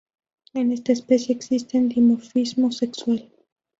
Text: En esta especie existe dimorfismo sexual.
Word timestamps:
En 0.55 0.71
esta 0.71 0.93
especie 0.93 1.35
existe 1.35 1.79
dimorfismo 1.79 2.71
sexual. 2.71 3.29